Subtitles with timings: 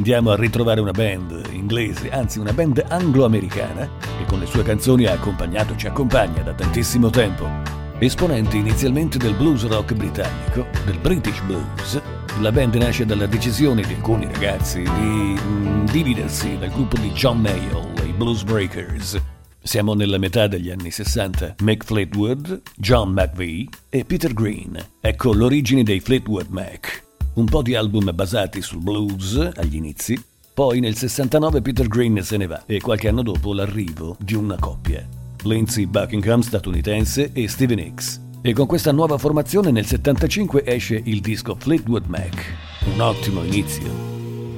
[0.00, 3.86] andiamo a ritrovare una band inglese, anzi una band anglo-americana,
[4.16, 7.46] che con le sue canzoni ha accompagnato e ci accompagna da tantissimo tempo.
[7.98, 12.00] Esponenti inizialmente del blues rock britannico, del British Blues,
[12.40, 17.38] la band nasce dalla decisione di alcuni ragazzi di mm, dividersi dal gruppo di John
[17.38, 19.20] Mayall, i Blues Breakers.
[19.62, 21.56] Siamo nella metà degli anni 60.
[21.60, 24.82] Mick Fleetwood, John McVie e Peter Green.
[24.98, 30.20] Ecco l'origine dei Fleetwood Mac un po' di album basati sul blues agli inizi,
[30.52, 34.56] poi nel 69 Peter Green se ne va e qualche anno dopo l'arrivo di una
[34.58, 35.06] coppia,
[35.44, 38.20] Lindsay Buckingham statunitense e Steven Hicks.
[38.42, 42.54] E con questa nuova formazione nel 75 esce il disco Fleetwood Mac,
[42.92, 44.08] un ottimo inizio.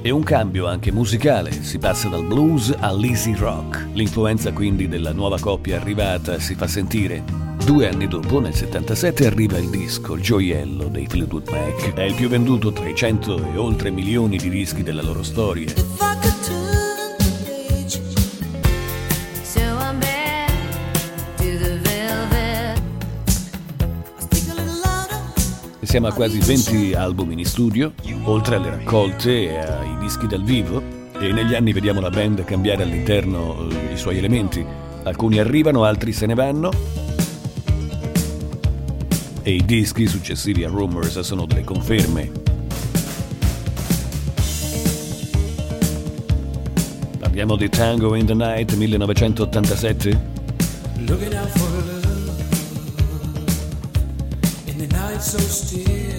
[0.01, 3.87] E un cambio anche musicale, si passa dal blues all'easy rock.
[3.93, 9.57] L'influenza quindi della nuova coppia arrivata si fa sentire Due anni dopo, nel 77, arriva
[9.57, 11.93] il disco, il gioiello dei Fleetwood Mac.
[11.93, 15.71] È il più venduto tra i 100 e oltre milioni di dischi della loro storia.
[25.81, 30.81] Siamo a quasi 20 album in studio, oltre alle raccolte e ai dischi dal vivo,
[31.17, 34.65] e negli anni vediamo la band cambiare all'interno eh, i suoi elementi.
[35.03, 36.71] Alcuni arrivano, altri se ne vanno,
[39.43, 42.31] e i dischi successivi a Rumors sono delle conferme.
[47.19, 50.31] Parliamo di Tango in the Night 1987?
[51.05, 52.01] Looking out for love
[54.65, 56.12] in the night so still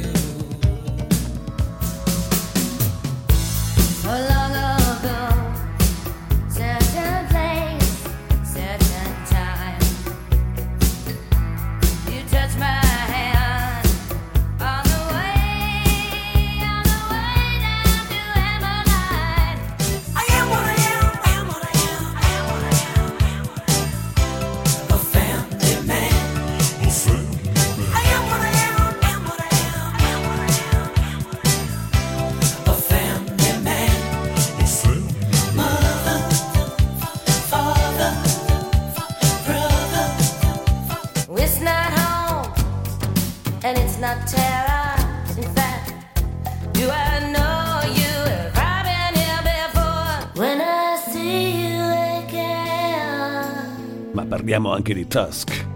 [54.55, 55.67] parliamo anche di Tusk,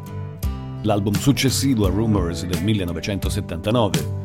[0.83, 4.18] l'album successivo a Rumors del 1979.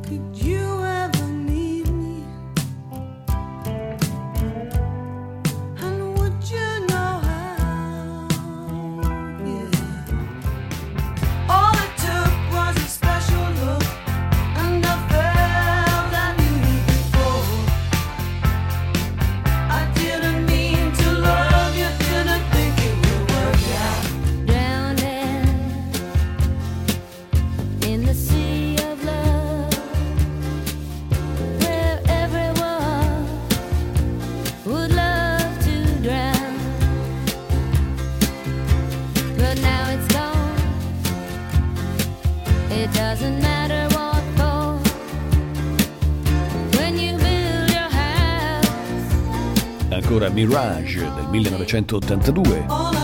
[50.33, 53.02] Mirage del 1982.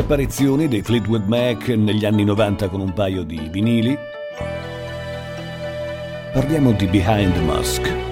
[0.00, 3.94] Due apparizioni dei Fleetwood Mac negli anni 90 con un paio di vinili.
[6.32, 8.09] Parliamo di Behind the Mask.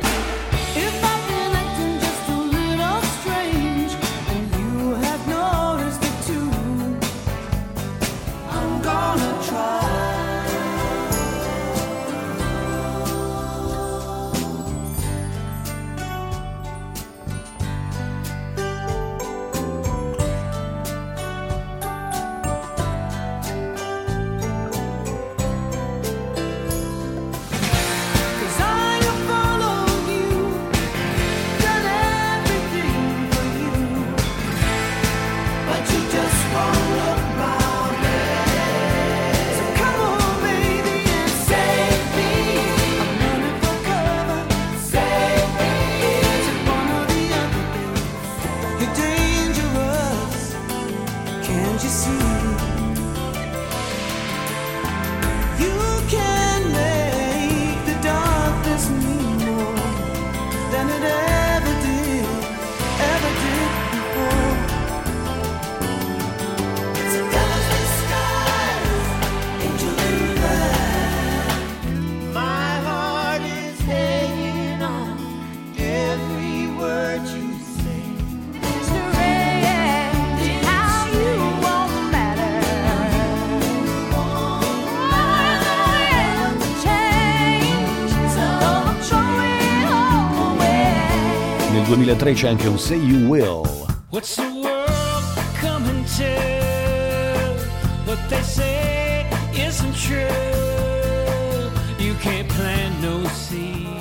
[92.18, 93.62] 2003 c'è anche un Say You Will.
[94.10, 95.22] What's the world
[95.60, 96.24] coming to?
[98.06, 100.26] What they say isn't true.
[101.98, 103.97] You can't plant no seed.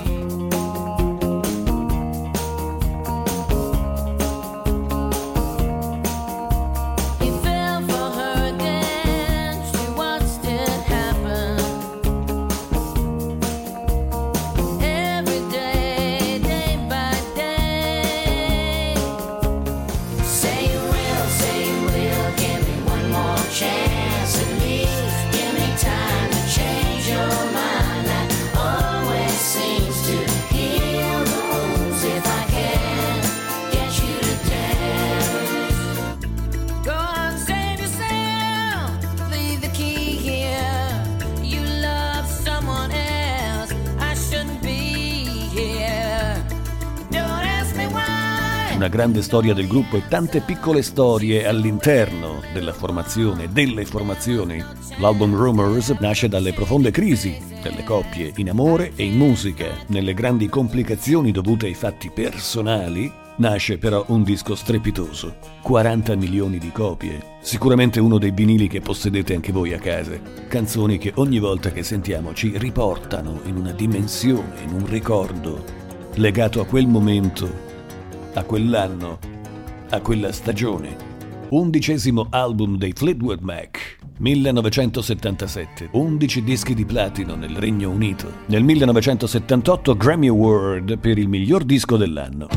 [48.98, 54.60] Grande storia del gruppo e tante piccole storie all'interno della formazione, delle formazioni.
[54.98, 60.50] L'album Rumors nasce dalle profonde crisi delle coppie in amore e in musica, nelle grandi
[60.50, 68.00] complicazioni dovute ai fatti personali Nasce però un disco strepitoso, 40 milioni di copie, sicuramente
[68.00, 72.34] uno dei vinili che possedete anche voi a casa, canzoni che ogni volta che sentiamo
[72.34, 75.64] ci riportano in una dimensione, in un ricordo
[76.16, 77.67] legato a quel momento
[78.38, 79.18] a quell'anno,
[79.90, 80.96] a quella stagione.
[81.50, 83.98] Undicesimo album dei Fleetwood Mac.
[84.20, 88.32] 1977, 11 dischi di platino nel Regno Unito.
[88.46, 92.48] Nel 1978 Grammy Award per il miglior disco dell'anno.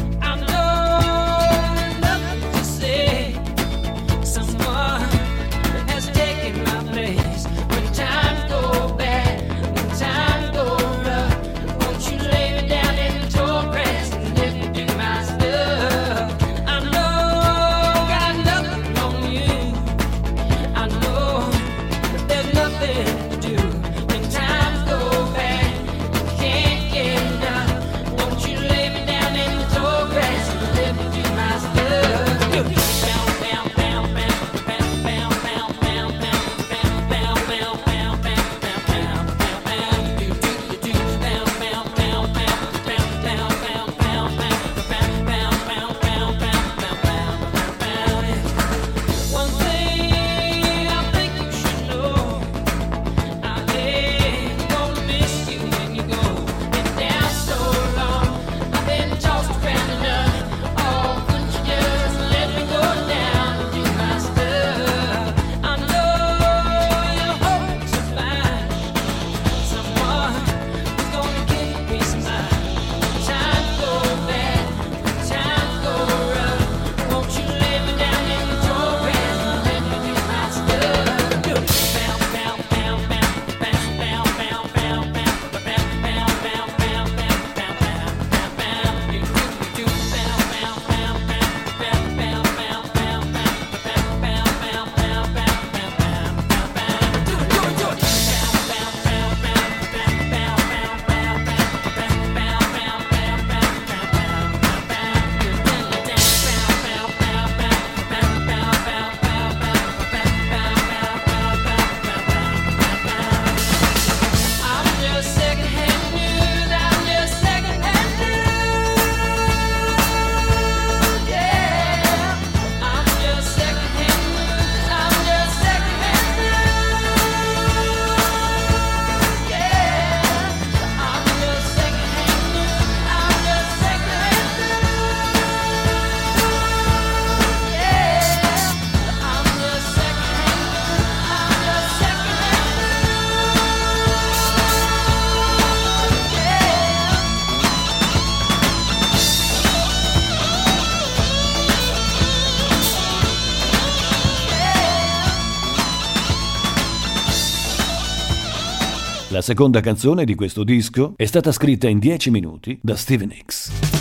[159.40, 164.00] La seconda canzone di questo disco è stata scritta in 10 minuti da Steven Hicks.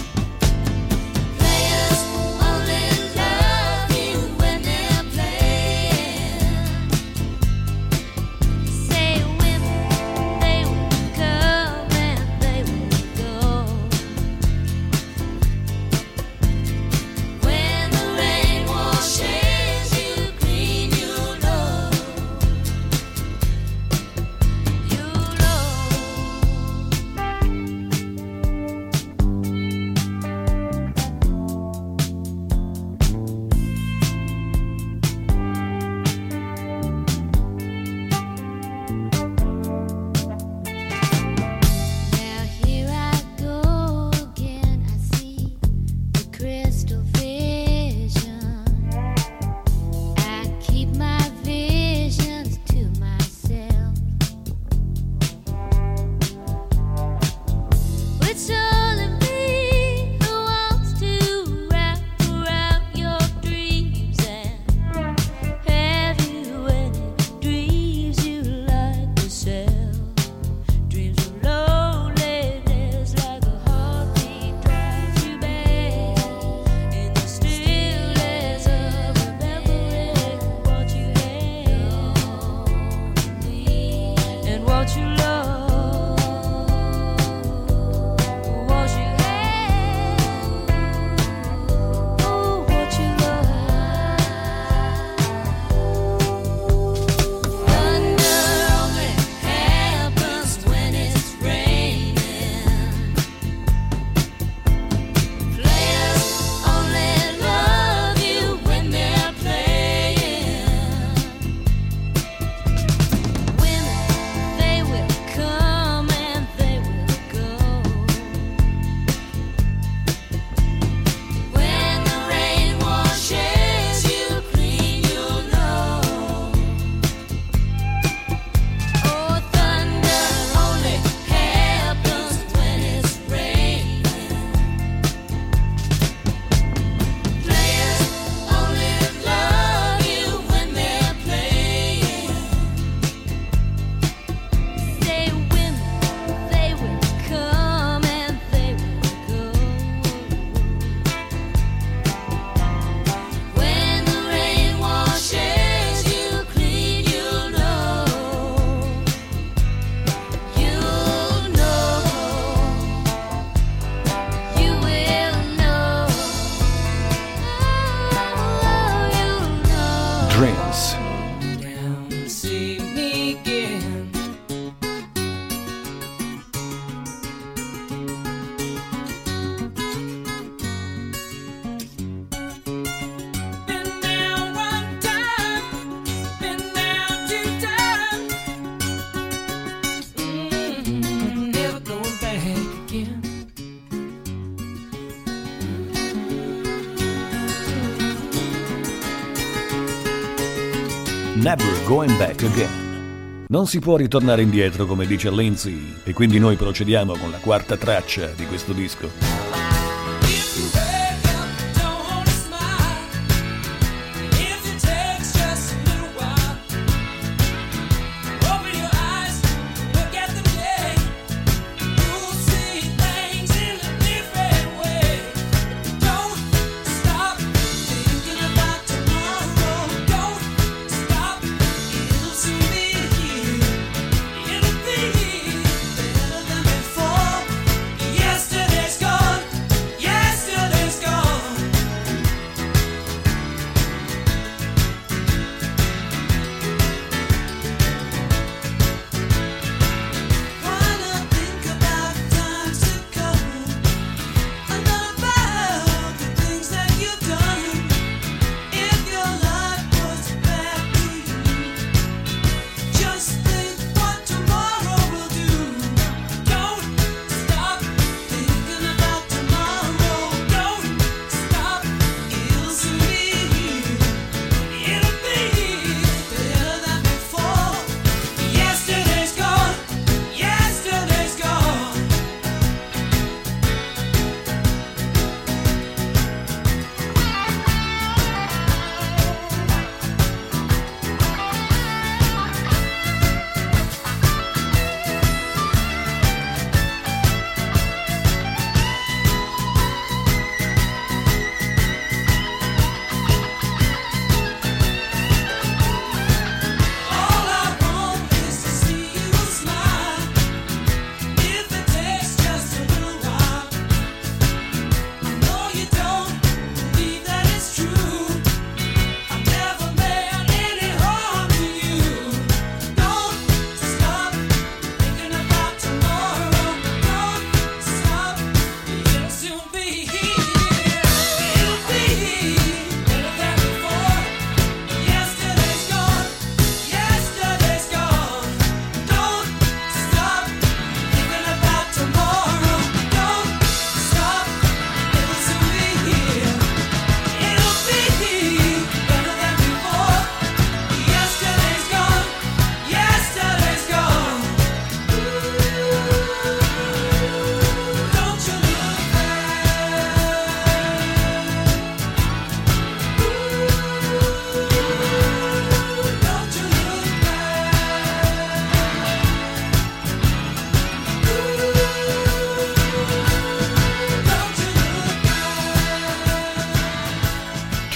[201.89, 203.45] Going Back Again.
[203.47, 207.77] Non si può ritornare indietro, come dice Lindsay, e quindi noi procediamo con la quarta
[207.77, 209.68] traccia di questo disco.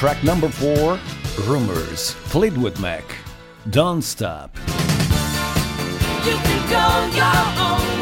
[0.04, 1.00] Track number four
[1.46, 3.06] Rumors, Fleetwood Mac,
[3.70, 4.54] Don't Stop.
[6.26, 7.93] You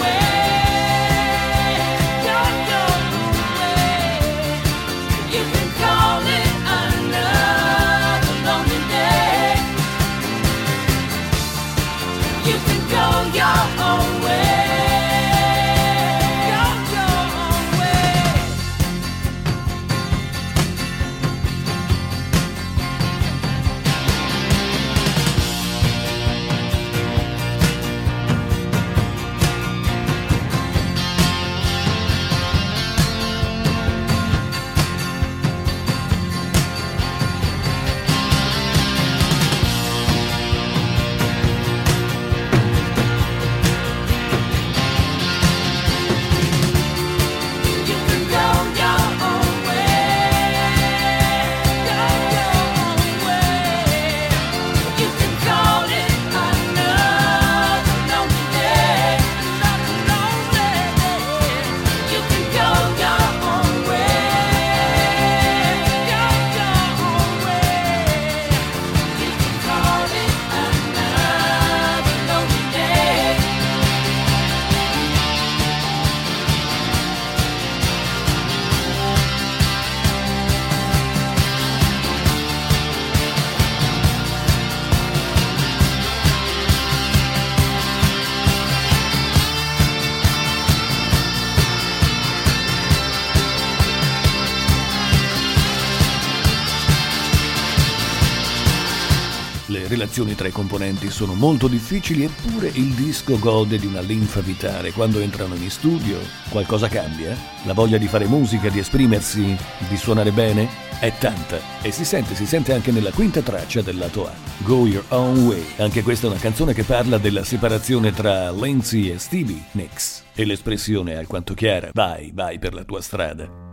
[100.11, 104.91] relazioni tra i componenti sono molto difficili eppure il disco gode di una linfa vitale.
[104.91, 106.17] Quando entrano in studio
[106.49, 107.33] qualcosa cambia?
[107.63, 109.55] La voglia di fare musica, di esprimersi,
[109.87, 110.67] di suonare bene?
[110.99, 114.85] È tanta e si sente, si sente anche nella quinta traccia del lato A, Go
[114.85, 115.65] Your Own Way.
[115.77, 120.43] Anche questa è una canzone che parla della separazione tra Lindsay e Stevie Nicks e
[120.43, 123.70] l'espressione è alquanto chiara, vai, vai per la tua strada.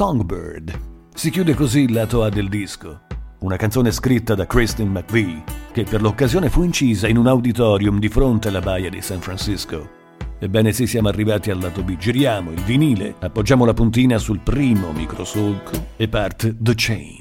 [0.00, 0.80] Songbird.
[1.12, 3.02] Si chiude così il lato A del disco,
[3.40, 8.08] una canzone scritta da Kristen McVie, che per l'occasione fu incisa in un auditorium di
[8.08, 9.90] fronte alla baia di San Francisco.
[10.38, 11.98] Ebbene sì, siamo arrivati al lato B.
[11.98, 17.19] Giriamo il vinile, appoggiamo la puntina sul primo microsolco e parte The Chain.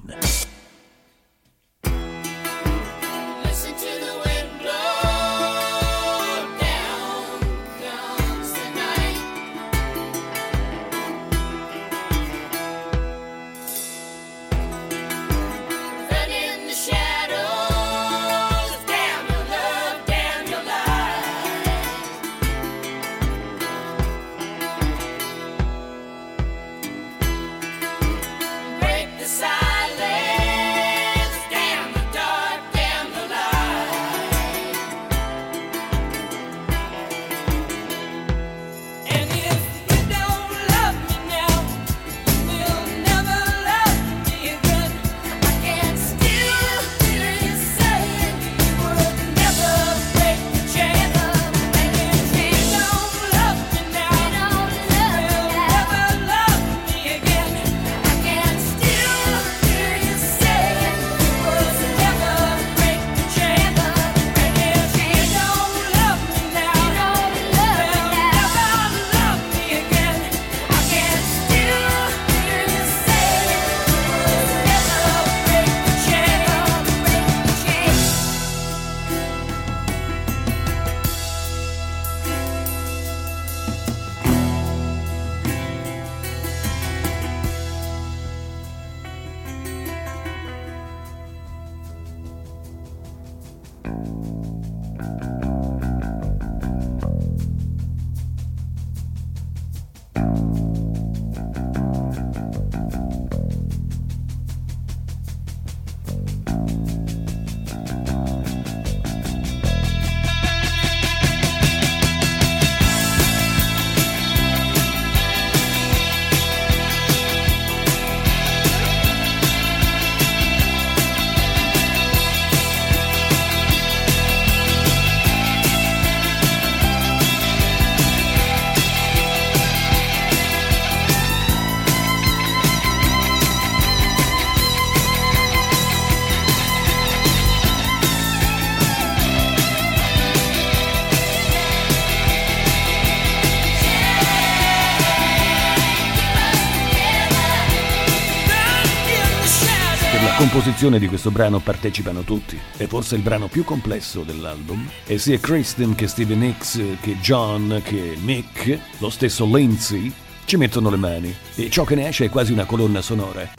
[150.60, 152.60] Composizione di questo brano partecipano tutti.
[152.76, 154.90] È forse il brano più complesso dell'album.
[155.06, 160.12] E sia Kristen che Steven Hicks, che John, che Mick, lo stesso Lindsay,
[160.44, 161.34] ci mettono le mani.
[161.56, 163.54] E ciò che ne esce è quasi una colonna sonora.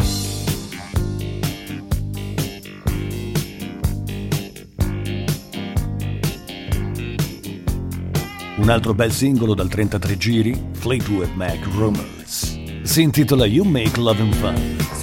[8.56, 12.58] Un altro bel singolo dal 33 giri, Fleetwood Mac Rumors.
[12.82, 14.99] Si intitola You Make Love Fun.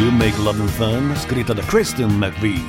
[0.00, 2.64] You Make Love and Fun, scritta da Kristen McVie.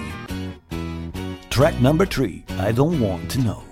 [1.49, 3.70] Track number 3, I Don't Want to Know.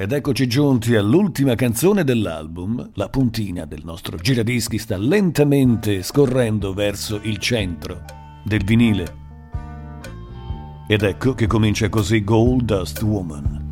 [0.00, 2.92] Ed eccoci giunti all'ultima canzone dell'album.
[2.94, 8.04] La puntina del nostro giradischi sta lentamente scorrendo verso il centro
[8.44, 9.16] del vinile.
[10.86, 13.67] Ed ecco che comincia così Gold Dust Woman.